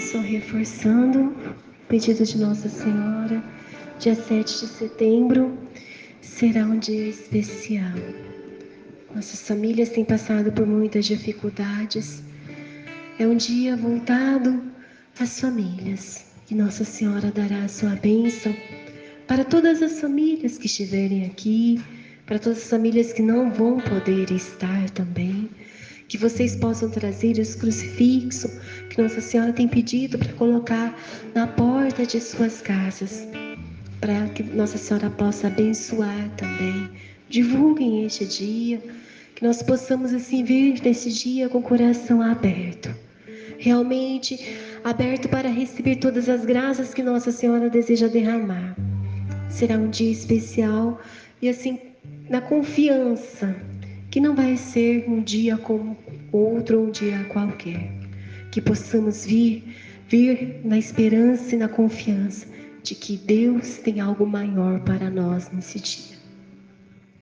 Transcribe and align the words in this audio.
Só 0.00 0.18
reforçando 0.18 1.26
o 1.26 1.86
pedido 1.86 2.24
de 2.24 2.38
Nossa 2.38 2.70
Senhora, 2.70 3.44
dia 3.98 4.14
7 4.14 4.60
de 4.60 4.66
setembro 4.66 5.58
será 6.22 6.64
um 6.64 6.78
dia 6.78 7.06
especial. 7.08 7.92
Nossas 9.14 9.46
famílias 9.46 9.90
têm 9.90 10.04
passado 10.04 10.50
por 10.52 10.66
muitas 10.66 11.04
dificuldades. 11.04 12.22
É 13.18 13.26
um 13.26 13.36
dia 13.36 13.76
voltado 13.76 14.62
às 15.18 15.38
famílias. 15.38 16.24
E 16.50 16.54
Nossa 16.54 16.82
Senhora 16.82 17.30
dará 17.30 17.64
a 17.64 17.68
sua 17.68 17.94
bênção 17.96 18.56
para 19.26 19.44
todas 19.44 19.82
as 19.82 20.00
famílias 20.00 20.56
que 20.56 20.66
estiverem 20.66 21.26
aqui, 21.26 21.78
para 22.24 22.38
todas 22.38 22.58
as 22.58 22.70
famílias 22.70 23.12
que 23.12 23.22
não 23.22 23.50
vão 23.50 23.78
poder 23.78 24.32
estar 24.32 24.88
também. 24.90 25.50
Que 26.10 26.18
vocês 26.18 26.56
possam 26.56 26.90
trazer 26.90 27.38
os 27.38 27.54
crucifixos 27.54 28.50
que 28.90 29.00
Nossa 29.00 29.20
Senhora 29.20 29.52
tem 29.52 29.68
pedido 29.68 30.18
para 30.18 30.32
colocar 30.32 30.92
na 31.36 31.46
porta 31.46 32.04
de 32.04 32.20
suas 32.20 32.60
casas, 32.60 33.28
para 34.00 34.26
que 34.30 34.42
Nossa 34.42 34.76
Senhora 34.76 35.08
possa 35.08 35.46
abençoar 35.46 36.28
também. 36.36 36.90
Divulguem 37.28 38.04
este 38.06 38.24
dia, 38.26 38.82
que 39.36 39.44
nós 39.44 39.62
possamos 39.62 40.12
assim 40.12 40.42
vir 40.42 40.82
nesse 40.82 41.12
dia 41.12 41.48
com 41.48 41.58
o 41.58 41.62
coração 41.62 42.20
aberto, 42.20 42.92
realmente 43.56 44.58
aberto 44.82 45.28
para 45.28 45.48
receber 45.48 45.94
todas 45.94 46.28
as 46.28 46.44
graças 46.44 46.92
que 46.92 47.04
Nossa 47.04 47.30
Senhora 47.30 47.70
deseja 47.70 48.08
derramar. 48.08 48.76
Será 49.48 49.76
um 49.76 49.88
dia 49.88 50.10
especial 50.10 51.00
e 51.40 51.48
assim 51.48 51.78
na 52.28 52.40
confiança 52.40 53.54
que 54.10 54.20
não 54.20 54.34
vai 54.34 54.56
ser 54.56 55.08
um 55.08 55.22
dia 55.22 55.56
como 55.56 55.96
outro, 56.32 56.80
um 56.80 56.90
dia 56.90 57.24
qualquer. 57.24 57.92
Que 58.50 58.60
possamos 58.60 59.24
vir, 59.24 59.64
vir 60.08 60.60
na 60.64 60.76
esperança 60.76 61.54
e 61.54 61.58
na 61.58 61.68
confiança 61.68 62.46
de 62.82 62.94
que 62.94 63.16
Deus 63.16 63.78
tem 63.78 64.00
algo 64.00 64.26
maior 64.26 64.80
para 64.80 65.08
nós 65.08 65.50
nesse 65.52 65.78
dia. 65.78 66.19